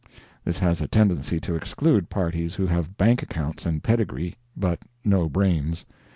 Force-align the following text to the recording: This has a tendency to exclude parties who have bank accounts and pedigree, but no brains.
This 0.43 0.57
has 0.57 0.81
a 0.81 0.87
tendency 0.87 1.39
to 1.41 1.53
exclude 1.53 2.09
parties 2.09 2.55
who 2.55 2.65
have 2.65 2.97
bank 2.97 3.21
accounts 3.21 3.67
and 3.67 3.83
pedigree, 3.83 4.33
but 4.57 4.79
no 5.05 5.29
brains. 5.29 5.85